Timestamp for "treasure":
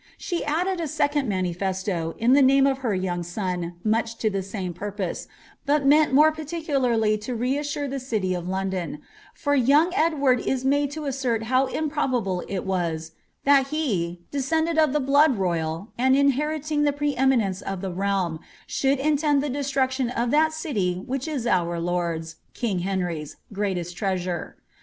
23.95-24.57